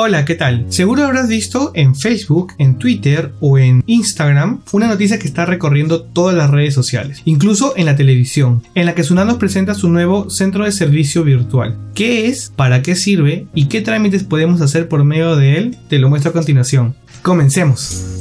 [0.00, 0.64] Hola, ¿qué tal?
[0.68, 6.02] Seguro habrás visto en Facebook, en Twitter o en Instagram una noticia que está recorriendo
[6.02, 9.88] todas las redes sociales, incluso en la televisión, en la que Sunat nos presenta su
[9.88, 11.76] nuevo centro de servicio virtual.
[11.96, 12.52] ¿Qué es?
[12.54, 13.48] ¿Para qué sirve?
[13.56, 15.76] ¿Y qué trámites podemos hacer por medio de él?
[15.88, 16.94] Te lo muestro a continuación.
[17.22, 18.17] Comencemos.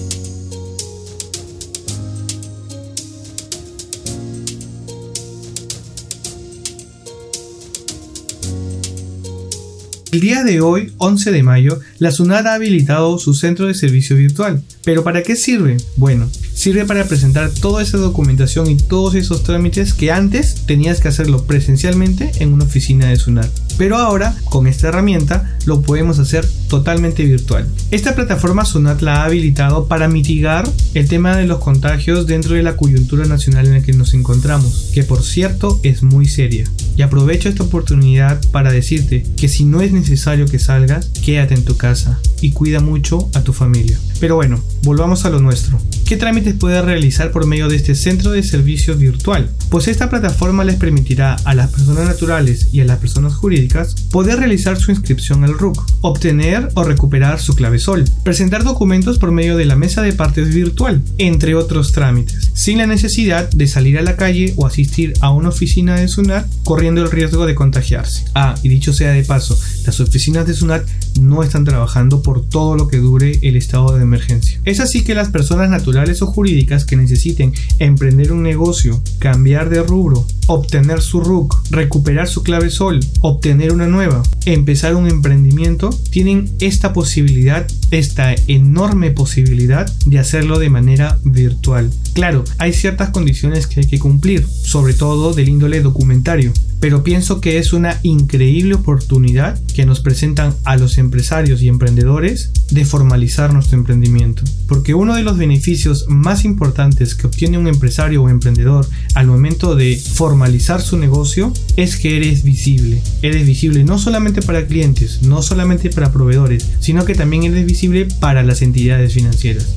[10.13, 14.15] El día de hoy, 11 de mayo, la SUNAT ha habilitado su centro de servicio
[14.15, 14.63] virtual.
[14.85, 15.75] ¿Pero para qué sirve?
[15.98, 21.09] Bueno, sirve para presentar toda esa documentación y todos esos trámites que antes tenías que
[21.09, 23.51] hacerlo presencialmente en una oficina de SUNAT.
[23.77, 27.67] Pero ahora, con esta herramienta, lo podemos hacer totalmente virtual.
[27.91, 32.63] Esta plataforma SUNAT la ha habilitado para mitigar el tema de los contagios dentro de
[32.63, 36.63] la coyuntura nacional en la que nos encontramos, que por cierto es muy seria.
[36.97, 41.63] Y aprovecho esta oportunidad para decirte que si no es necesario que salgas, quédate en
[41.63, 43.97] tu casa y cuida mucho a tu familia.
[44.20, 45.79] Pero bueno, volvamos a lo nuestro.
[46.07, 49.49] ¿Qué trámites puedes realizar por medio de este centro de servicio virtual?
[49.70, 54.39] Pues esta plataforma les permitirá a las personas naturales y a las personas jurídicas poder
[54.39, 59.57] realizar su inscripción al RUC, obtener o recuperar su clave sol, presentar documentos por medio
[59.57, 64.03] de la mesa de partes virtual, entre otros trámites, sin la necesidad de salir a
[64.03, 68.25] la calle o asistir a una oficina de SUNAT corriendo el riesgo de contagiarse.
[68.35, 70.88] Ah, y dicho sea de paso, las oficinas de SUNAT
[71.19, 74.59] no están trabajando por todo lo que dure el estado de emergencia.
[74.63, 79.84] Es así que las personas naturales o jurídicas que necesiten emprender un negocio, cambiar de
[79.84, 86.50] rubro, obtener su RUC, recuperar su clave sol, obtener una nueva, empezar un emprendimiento, tienen
[86.59, 91.91] esta posibilidad, esta enorme posibilidad de hacerlo de manera virtual.
[92.13, 97.41] Claro, hay ciertas condiciones que hay que cumplir, sobre todo del índole documentario pero pienso
[97.41, 103.53] que es una increíble oportunidad que nos presentan a los empresarios y emprendedores de formalizar
[103.53, 104.44] nuestro emprendimiento.
[104.67, 109.75] Porque uno de los beneficios más importantes que obtiene un empresario o emprendedor al momento
[109.75, 110.36] de formalizar
[110.81, 113.01] su negocio es que eres visible.
[113.21, 118.07] Eres visible no solamente para clientes, no solamente para proveedores, sino que también eres visible
[118.19, 119.67] para las entidades financieras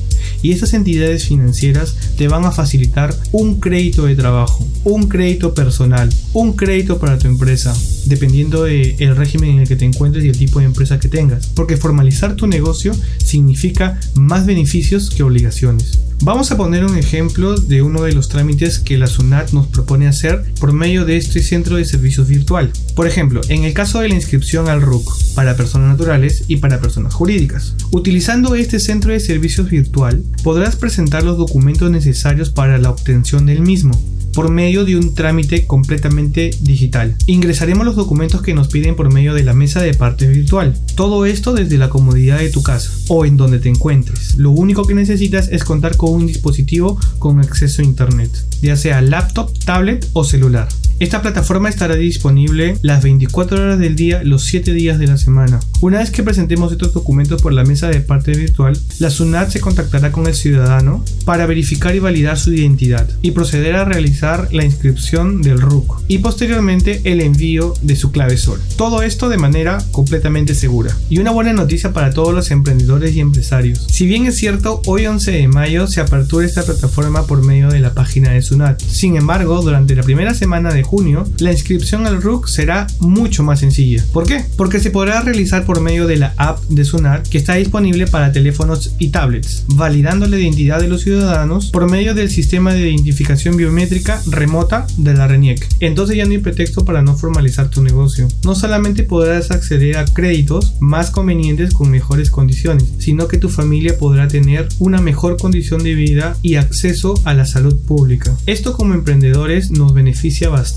[0.41, 6.09] y esas entidades financieras te van a facilitar un crédito de trabajo, un crédito personal,
[6.33, 10.37] un crédito para tu empresa, dependiendo del régimen en el que te encuentres y el
[10.37, 11.47] tipo de empresa que tengas.
[11.47, 12.93] Porque formalizar tu negocio
[13.23, 15.99] significa más beneficios que obligaciones.
[16.23, 20.07] Vamos a poner un ejemplo de uno de los trámites que la SUNAT nos propone
[20.07, 22.71] hacer por medio de este centro de servicios virtual.
[22.95, 26.79] Por ejemplo, en el caso de la inscripción al RUC para personas naturales y para
[26.79, 27.75] personas jurídicas.
[27.89, 33.61] Utilizando este centro de servicios virtual, podrás presentar los documentos necesarios para la obtención del
[33.61, 33.99] mismo
[34.33, 37.15] por medio de un trámite completamente digital.
[37.27, 40.73] Ingresaremos los documentos que nos piden por medio de la mesa de parte virtual.
[40.95, 44.35] Todo esto desde la comodidad de tu casa o en donde te encuentres.
[44.37, 48.31] Lo único que necesitas es contar con un dispositivo con acceso a internet,
[48.61, 50.67] ya sea laptop, tablet o celular.
[51.01, 55.59] Esta plataforma estará disponible las 24 horas del día, los 7 días de la semana.
[55.81, 59.61] Una vez que presentemos estos documentos por la mesa de parte virtual, la SUNAT se
[59.61, 64.63] contactará con el ciudadano para verificar y validar su identidad y proceder a realizar la
[64.63, 68.61] inscripción del RUC y posteriormente el envío de su clave SOL.
[68.75, 70.95] Todo esto de manera completamente segura.
[71.09, 73.87] Y una buena noticia para todos los emprendedores y empresarios.
[73.89, 77.79] Si bien es cierto, hoy 11 de mayo se apertura esta plataforma por medio de
[77.79, 78.79] la página de SUNAT.
[78.79, 83.61] Sin embargo, durante la primera semana de junio, la inscripción al RUC será mucho más
[83.61, 84.03] sencilla.
[84.11, 84.43] ¿Por qué?
[84.57, 88.33] Porque se podrá realizar por medio de la app de Sunat que está disponible para
[88.33, 93.55] teléfonos y tablets, validando la identidad de los ciudadanos por medio del sistema de identificación
[93.55, 95.65] biométrica remota de la RENIEC.
[95.79, 98.27] Entonces ya no hay pretexto para no formalizar tu negocio.
[98.43, 103.97] No solamente podrás acceder a créditos más convenientes con mejores condiciones, sino que tu familia
[103.97, 108.35] podrá tener una mejor condición de vida y acceso a la salud pública.
[108.45, 110.70] Esto como emprendedores nos beneficia bastante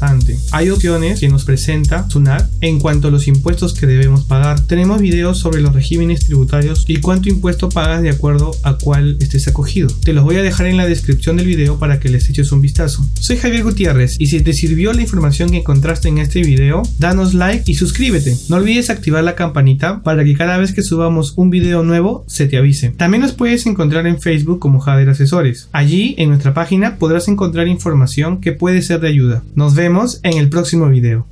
[0.52, 4.60] hay opciones que nos presenta SUNAT en cuanto a los impuestos que debemos pagar.
[4.60, 9.46] Tenemos videos sobre los regímenes tributarios y cuánto impuesto pagas de acuerdo a cuál estés
[9.48, 9.88] acogido.
[10.04, 12.60] Te los voy a dejar en la descripción del video para que les eches un
[12.60, 13.04] vistazo.
[13.20, 17.34] Soy Javier Gutiérrez y si te sirvió la información que encontraste en este video, danos
[17.34, 18.36] like y suscríbete.
[18.48, 22.46] No olvides activar la campanita para que cada vez que subamos un video nuevo se
[22.46, 22.90] te avise.
[22.90, 25.68] También nos puedes encontrar en Facebook como Javier Asesores.
[25.72, 29.42] Allí en nuestra página podrás encontrar información que puede ser de ayuda.
[29.54, 31.26] Nos vemos en el próximo video.